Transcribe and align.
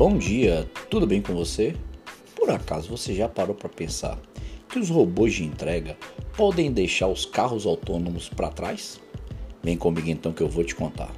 Bom 0.00 0.16
dia, 0.16 0.66
tudo 0.88 1.06
bem 1.06 1.20
com 1.20 1.34
você? 1.34 1.76
Por 2.34 2.48
acaso 2.48 2.88
você 2.88 3.14
já 3.14 3.28
parou 3.28 3.54
para 3.54 3.68
pensar 3.68 4.18
que 4.66 4.78
os 4.78 4.88
robôs 4.88 5.34
de 5.34 5.44
entrega 5.44 5.94
podem 6.38 6.72
deixar 6.72 7.06
os 7.06 7.26
carros 7.26 7.66
autônomos 7.66 8.26
para 8.26 8.48
trás? 8.48 8.98
Vem 9.62 9.76
comigo 9.76 10.08
então 10.08 10.32
que 10.32 10.42
eu 10.42 10.48
vou 10.48 10.64
te 10.64 10.74
contar. 10.74 11.14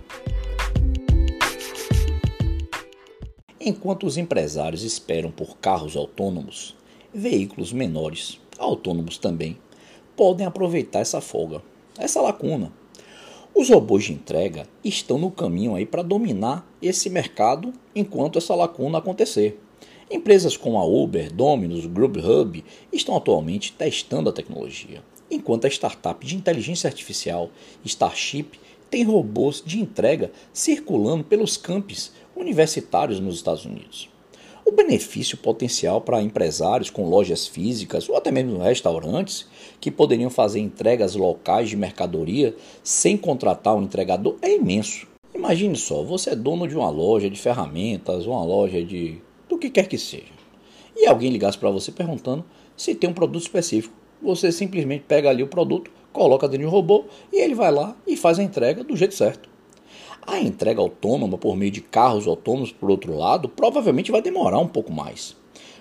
Enquanto 3.60 4.04
os 4.04 4.16
empresários 4.16 4.82
esperam 4.82 5.30
por 5.30 5.58
carros 5.58 5.96
autônomos, 5.96 6.74
veículos 7.14 7.72
menores, 7.72 8.40
autônomos 8.58 9.16
também, 9.16 9.56
podem 10.16 10.44
aproveitar 10.44 10.98
essa 10.98 11.20
folga, 11.20 11.62
essa 11.96 12.20
lacuna. 12.20 12.72
Os 13.55 13.69
robôs 13.69 14.05
de 14.05 14.14
entrega 14.14 14.66
estão 14.82 15.19
no 15.19 15.30
caminho 15.30 15.75
aí 15.75 15.84
para 15.84 16.02
dominar 16.02 16.66
esse 16.80 17.10
mercado 17.10 17.70
enquanto 17.95 18.38
essa 18.38 18.55
lacuna 18.55 18.97
acontecer. 18.97 19.60
Empresas 20.10 20.56
como 20.56 20.79
a 20.79 20.84
Uber, 20.84 21.30
Domino's, 21.30 21.84
Grubhub 21.84 22.65
estão 22.91 23.15
atualmente 23.15 23.73
testando 23.74 24.30
a 24.30 24.33
tecnologia, 24.33 25.02
enquanto 25.30 25.66
a 25.66 25.69
startup 25.69 26.24
de 26.27 26.34
inteligência 26.34 26.88
artificial 26.88 27.51
Starship 27.84 28.59
tem 28.91 29.05
robôs 29.05 29.62
de 29.65 29.79
entrega 29.79 30.32
circulando 30.51 31.23
pelos 31.23 31.59
campos 31.59 32.10
universitários 32.34 33.21
nos 33.21 33.37
Estados 33.37 33.66
Unidos. 33.66 34.12
O 34.65 34.71
benefício 34.71 35.37
potencial 35.37 36.01
para 36.01 36.23
empresários 36.23 36.89
com 36.89 37.09
lojas 37.09 37.48
físicas 37.48 38.09
ou 38.09 38.16
até 38.16 38.30
mesmo 38.30 38.59
restaurantes 38.59 39.47
que 39.80 39.91
poderiam 39.91 40.30
fazer 40.30 40.61
entregas 40.61 41.16
locais 41.16 41.69
de 41.69 41.77
mercadoria 41.77 42.55
sem 42.83 43.16
contratar 43.16 43.75
um 43.75 43.83
entregador 43.83 44.37
é 44.41 44.55
imenso. 44.55 45.09
Imagine 45.35 45.77
só, 45.77 46.05
você 46.05 46.30
é 46.30 46.37
dono 46.37 46.69
de 46.69 46.77
uma 46.77 46.88
loja 46.91 47.29
de 47.29 47.41
ferramentas, 47.41 48.25
uma 48.25 48.45
loja 48.45 48.85
de 48.85 49.21
do 49.49 49.59
que 49.59 49.69
quer 49.69 49.88
que 49.88 49.99
seja. 49.99 50.32
E 50.97 51.07
alguém 51.07 51.30
ligasse 51.30 51.59
para 51.59 51.71
você 51.71 51.91
perguntando 51.91 52.45
se 52.76 52.95
tem 52.95 53.10
um 53.10 53.15
produto 53.15 53.43
específico. 53.43 53.95
Você 54.23 54.52
simplesmente 54.52 55.04
pega 55.09 55.29
ali 55.29 55.43
o 55.43 55.49
produto, 55.49 55.91
coloca 56.13 56.47
dentro 56.47 56.60
de 56.60 56.66
um 56.66 56.71
robô 56.71 57.04
e 57.32 57.41
ele 57.41 57.54
vai 57.54 57.73
lá 57.73 57.97
e 58.07 58.16
faz 58.16 58.38
a 58.38 58.43
entrega 58.43 58.85
do 58.85 58.97
jeito 58.97 59.15
certo. 59.15 59.51
A 60.24 60.38
entrega 60.38 60.80
autônoma 60.80 61.37
por 61.37 61.56
meio 61.56 61.73
de 61.73 61.80
carros 61.80 62.26
autônomos, 62.26 62.70
por 62.70 62.90
outro 62.90 63.16
lado, 63.16 63.48
provavelmente 63.48 64.12
vai 64.12 64.22
demorar 64.22 64.59
um 64.59 64.69
pouco 64.69 64.92
mais. 64.92 65.37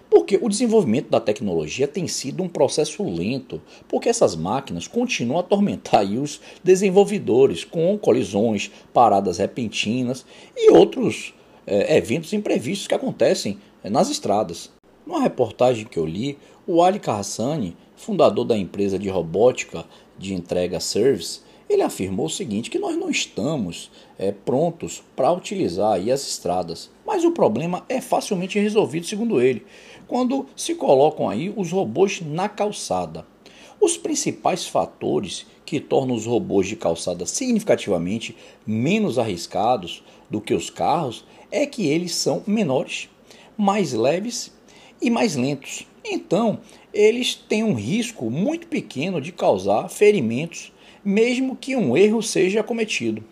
Porque 0.10 0.38
o 0.42 0.50
desenvolvimento 0.50 1.10
da 1.10 1.22
tecnologia 1.22 1.88
tem 1.88 2.08
sido 2.08 2.44
um 2.44 2.50
processo 2.50 3.04
lento, 3.04 3.62
porque 3.88 4.10
essas 4.10 4.36
máquinas 4.36 4.88
continuam 4.88 5.38
a 5.38 5.42
atormentar 5.42 6.04
os 6.04 6.42
desenvolvedores 6.64 7.64
com 7.64 7.98
colisões, 7.98 8.72
paradas 8.92 9.38
repentinas 9.38 10.26
e 10.58 10.72
outros 10.72 11.34
é, 11.66 11.96
eventos 11.96 12.34
imprevistos 12.34 12.88
que 12.88 12.96
acontecem 12.96 13.58
nas 13.84 14.10
estradas. 14.10 14.72
Numa 15.06 15.22
reportagem 15.22 15.86
que 15.86 15.98
eu 15.98 16.06
li, 16.06 16.38
o 16.68 16.84
Ali 16.84 17.00
Carhassani, 17.00 17.78
fundador 17.96 18.46
da 18.46 18.58
empresa 18.58 19.00
de 19.00 19.08
robótica 19.08 19.86
de 20.18 20.34
entrega 20.34 20.80
Service, 20.80 21.42
ele 21.72 21.84
afirmou 21.84 22.26
o 22.26 22.30
seguinte, 22.30 22.70
que 22.70 22.80
nós 22.80 22.98
não 22.98 23.10
estamos 23.10 23.92
é, 24.18 24.32
prontos 24.32 25.02
para 25.16 25.32
utilizar 25.32 26.00
as 26.00 26.28
estradas, 26.28 26.90
mas 27.06 27.24
o 27.24 27.32
problema 27.32 27.86
é 27.88 28.02
facilmente 28.02 28.60
resolvido, 28.60 29.06
segundo 29.06 29.42
ele, 29.42 29.66
quando 30.08 30.46
se 30.56 30.76
colocam 30.76 31.30
aí 31.30 31.54
os 31.56 31.72
robôs 31.72 32.22
na 32.22 32.50
calçada. 32.50 33.26
Os 33.80 33.98
principais 33.98 34.68
fatores 34.68 35.46
que 35.66 35.80
tornam 35.80 36.16
os 36.16 36.26
robôs 36.26 36.68
de 36.68 36.76
calçada 36.76 37.26
significativamente 37.26 38.36
menos 38.68 39.18
arriscados 39.18 40.04
do 40.30 40.42
que 40.42 40.54
os 40.54 40.70
carros 40.70 41.26
é 41.50 41.66
que 41.66 41.88
eles 41.88 42.14
são 42.14 42.44
menores, 42.46 43.10
mais 43.58 43.94
leves 43.94 44.52
e 45.02 45.10
mais 45.10 45.36
lentos. 45.36 45.88
Então, 46.04 46.60
eles 46.94 47.36
têm 47.36 47.64
um 47.64 47.74
risco 47.74 48.30
muito 48.30 48.68
pequeno 48.68 49.22
de 49.22 49.32
causar 49.32 49.88
ferimentos 49.90 50.72
mesmo 51.04 51.56
que 51.56 51.76
um 51.76 51.96
erro 51.96 52.22
seja 52.22 52.64
cometido. 52.64 53.24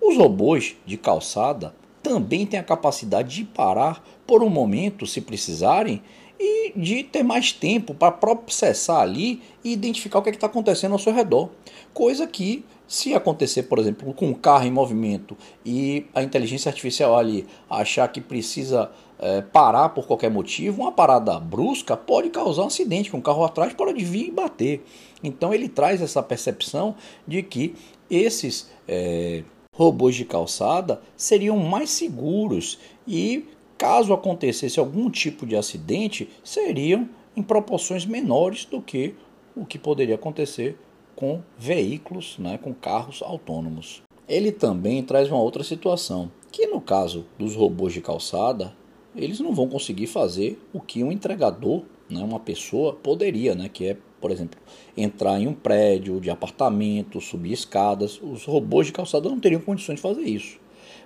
Os 0.00 0.16
robôs 0.16 0.76
de 0.84 0.96
calçada 0.96 1.74
também 2.02 2.46
têm 2.46 2.60
a 2.60 2.64
capacidade 2.64 3.34
de 3.34 3.44
parar 3.44 4.04
por 4.26 4.42
um 4.42 4.48
momento, 4.48 5.06
se 5.06 5.20
precisarem, 5.20 6.02
e 6.38 6.72
de 6.76 7.02
ter 7.02 7.22
mais 7.22 7.52
tempo 7.52 7.94
para 7.94 8.12
processar 8.12 9.00
ali 9.00 9.42
e 9.64 9.72
identificar 9.72 10.18
o 10.18 10.22
que 10.22 10.30
é 10.30 10.32
está 10.32 10.46
acontecendo 10.46 10.92
ao 10.92 10.98
seu 10.98 11.12
redor. 11.12 11.50
Coisa 11.94 12.26
que, 12.26 12.64
se 12.86 13.14
acontecer, 13.14 13.64
por 13.64 13.78
exemplo, 13.78 14.12
com 14.14 14.28
um 14.28 14.34
carro 14.34 14.66
em 14.66 14.70
movimento 14.70 15.36
e 15.64 16.06
a 16.14 16.22
inteligência 16.22 16.68
artificial 16.68 17.16
ali 17.16 17.46
achar 17.68 18.06
que 18.08 18.20
precisa 18.20 18.90
é, 19.18 19.40
parar 19.40 19.90
por 19.90 20.06
qualquer 20.06 20.30
motivo, 20.30 20.82
uma 20.82 20.92
parada 20.92 21.38
brusca 21.40 21.96
pode 21.96 22.28
causar 22.30 22.62
um 22.62 22.66
acidente, 22.66 23.10
que 23.10 23.16
um 23.16 23.20
carro 23.20 23.44
atrás 23.44 23.72
pode 23.72 24.04
vir 24.04 24.28
e 24.28 24.30
bater. 24.30 24.84
Então 25.22 25.52
ele 25.52 25.68
traz 25.68 26.02
essa 26.02 26.22
percepção 26.22 26.94
de 27.26 27.42
que 27.42 27.74
esses 28.10 28.70
é, 28.86 29.42
robôs 29.74 30.14
de 30.14 30.24
calçada 30.24 31.00
seriam 31.16 31.56
mais 31.58 31.90
seguros 31.90 32.78
e, 33.06 33.44
caso 33.78 34.12
acontecesse 34.12 34.80
algum 34.80 35.10
tipo 35.10 35.46
de 35.46 35.56
acidente, 35.56 36.28
seriam 36.42 37.08
em 37.36 37.42
proporções 37.42 38.06
menores 38.06 38.64
do 38.64 38.80
que 38.80 39.14
o 39.54 39.64
que 39.64 39.78
poderia 39.78 40.14
acontecer 40.14 40.78
com 41.14 41.42
veículos, 41.58 42.36
né, 42.38 42.58
com 42.58 42.74
carros 42.74 43.22
autônomos. 43.22 44.02
Ele 44.28 44.52
também 44.52 45.02
traz 45.02 45.30
uma 45.30 45.40
outra 45.40 45.62
situação, 45.62 46.30
que 46.50 46.66
no 46.66 46.80
caso 46.80 47.24
dos 47.38 47.54
robôs 47.54 47.92
de 47.92 48.00
calçada, 48.00 48.74
eles 49.14 49.40
não 49.40 49.54
vão 49.54 49.68
conseguir 49.68 50.06
fazer 50.06 50.60
o 50.72 50.80
que 50.80 51.02
um 51.02 51.10
entregador, 51.10 51.82
né, 52.08 52.22
uma 52.22 52.40
pessoa, 52.40 52.92
poderia, 52.92 53.54
né, 53.54 53.68
que 53.68 53.86
é, 53.86 53.96
por 54.20 54.30
exemplo, 54.30 54.60
entrar 54.96 55.40
em 55.40 55.46
um 55.46 55.54
prédio 55.54 56.20
de 56.20 56.28
apartamento, 56.28 57.20
subir 57.20 57.52
escadas. 57.52 58.20
Os 58.22 58.44
robôs 58.44 58.86
de 58.86 58.92
calçada 58.92 59.28
não 59.28 59.40
teriam 59.40 59.60
condições 59.60 59.96
de 59.96 60.02
fazer 60.02 60.22
isso. 60.22 60.58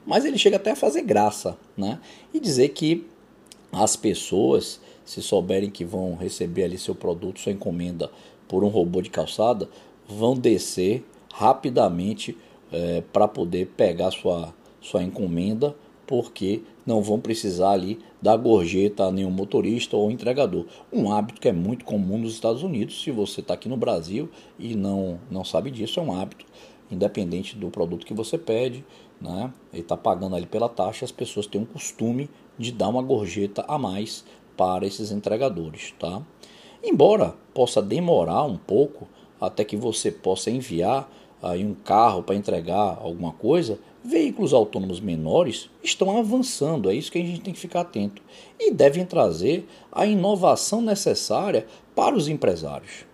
Mas 0.06 0.24
ele 0.24 0.38
chega 0.38 0.56
até 0.56 0.70
a 0.70 0.76
fazer 0.76 1.02
graça 1.02 1.56
né, 1.76 1.98
e 2.32 2.40
dizer 2.40 2.70
que 2.70 3.06
as 3.72 3.96
pessoas, 3.96 4.80
se 5.04 5.22
souberem 5.22 5.70
que 5.70 5.84
vão 5.84 6.16
receber 6.16 6.64
ali 6.64 6.78
seu 6.78 6.94
produto, 6.94 7.40
sua 7.40 7.52
encomenda 7.52 8.10
por 8.48 8.64
um 8.64 8.68
robô 8.68 9.00
de 9.00 9.10
calçada, 9.10 9.68
vão 10.08 10.34
descer 10.34 11.04
rapidamente 11.32 12.36
é, 12.72 13.02
para 13.12 13.28
poder 13.28 13.66
pegar 13.76 14.10
sua, 14.10 14.52
sua 14.80 15.02
encomenda 15.02 15.74
porque 16.10 16.62
não 16.84 17.00
vão 17.00 17.20
precisar 17.20 17.70
ali 17.70 18.00
dar 18.20 18.36
gorjeta 18.36 19.04
a 19.04 19.12
nenhum 19.12 19.30
motorista 19.30 19.96
ou 19.96 20.10
entregador. 20.10 20.66
Um 20.92 21.12
hábito 21.12 21.40
que 21.40 21.48
é 21.48 21.52
muito 21.52 21.84
comum 21.84 22.18
nos 22.18 22.34
Estados 22.34 22.64
Unidos. 22.64 23.00
Se 23.00 23.12
você 23.12 23.40
está 23.40 23.54
aqui 23.54 23.68
no 23.68 23.76
Brasil 23.76 24.28
e 24.58 24.74
não, 24.74 25.20
não 25.30 25.44
sabe 25.44 25.70
disso, 25.70 26.00
é 26.00 26.02
um 26.02 26.12
hábito, 26.12 26.44
independente 26.90 27.56
do 27.56 27.70
produto 27.70 28.06
que 28.06 28.14
você 28.14 28.36
pede, 28.36 28.84
né? 29.20 29.52
Ele 29.72 29.82
está 29.82 29.96
pagando 29.96 30.34
ali 30.34 30.46
pela 30.46 30.68
taxa, 30.68 31.04
as 31.04 31.12
pessoas 31.12 31.46
têm 31.46 31.60
um 31.60 31.66
costume 31.66 32.28
de 32.58 32.72
dar 32.72 32.88
uma 32.88 33.02
gorjeta 33.02 33.64
a 33.68 33.78
mais 33.78 34.24
para 34.56 34.86
esses 34.86 35.10
entregadores, 35.10 35.94
tá? 35.98 36.22
Embora 36.82 37.34
possa 37.54 37.82
demorar 37.82 38.44
um 38.44 38.56
pouco 38.56 39.06
até 39.40 39.64
que 39.64 39.76
você 39.76 40.10
possa 40.10 40.50
enviar 40.50 41.10
aí 41.42 41.64
um 41.64 41.74
carro 41.74 42.22
para 42.22 42.34
entregar 42.34 42.98
alguma 43.00 43.32
coisa, 43.32 43.78
veículos 44.04 44.52
autônomos 44.52 45.00
menores 45.00 45.70
estão 45.82 46.18
avançando, 46.18 46.90
é 46.90 46.94
isso 46.94 47.10
que 47.10 47.18
a 47.18 47.24
gente 47.24 47.40
tem 47.40 47.54
que 47.54 47.60
ficar 47.60 47.80
atento 47.80 48.22
e 48.58 48.70
devem 48.70 49.04
trazer 49.06 49.66
a 49.90 50.06
inovação 50.06 50.82
necessária 50.82 51.66
para 51.94 52.16
os 52.16 52.28
empresários. 52.28 53.09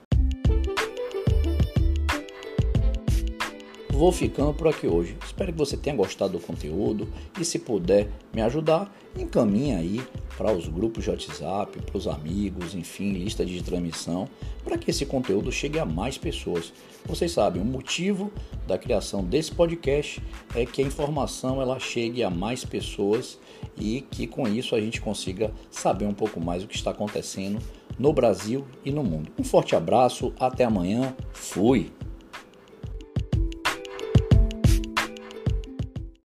Vou 3.96 4.12
ficando 4.12 4.52
por 4.52 4.68
aqui 4.68 4.86
hoje. 4.86 5.16
Espero 5.24 5.50
que 5.50 5.58
você 5.58 5.74
tenha 5.74 5.96
gostado 5.96 6.34
do 6.34 6.38
conteúdo 6.38 7.08
e 7.40 7.44
se 7.46 7.58
puder 7.58 8.10
me 8.30 8.42
ajudar, 8.42 8.94
encaminhe 9.18 9.74
aí 9.74 10.02
para 10.36 10.52
os 10.52 10.68
grupos 10.68 11.04
de 11.04 11.08
WhatsApp, 11.08 11.80
para 11.80 11.96
os 11.96 12.06
amigos, 12.06 12.74
enfim, 12.74 13.12
lista 13.12 13.42
de 13.42 13.62
transmissão, 13.62 14.28
para 14.62 14.76
que 14.76 14.90
esse 14.90 15.06
conteúdo 15.06 15.50
chegue 15.50 15.78
a 15.78 15.86
mais 15.86 16.18
pessoas. 16.18 16.74
Vocês 17.06 17.32
sabem, 17.32 17.62
o 17.62 17.64
motivo 17.64 18.30
da 18.66 18.76
criação 18.76 19.24
desse 19.24 19.50
podcast 19.52 20.22
é 20.54 20.66
que 20.66 20.82
a 20.82 20.84
informação 20.84 21.62
ela 21.62 21.78
chegue 21.78 22.22
a 22.22 22.28
mais 22.28 22.66
pessoas 22.66 23.38
e 23.78 24.02
que 24.02 24.26
com 24.26 24.46
isso 24.46 24.74
a 24.74 24.80
gente 24.80 25.00
consiga 25.00 25.50
saber 25.70 26.04
um 26.04 26.12
pouco 26.12 26.38
mais 26.38 26.62
o 26.62 26.68
que 26.68 26.76
está 26.76 26.90
acontecendo 26.90 27.58
no 27.98 28.12
Brasil 28.12 28.66
e 28.84 28.90
no 28.90 29.02
mundo. 29.02 29.32
Um 29.38 29.42
forte 29.42 29.74
abraço, 29.74 30.34
até 30.38 30.64
amanhã, 30.64 31.16
fui! 31.32 31.90